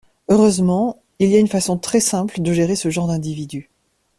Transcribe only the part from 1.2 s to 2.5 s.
y a une façon très simple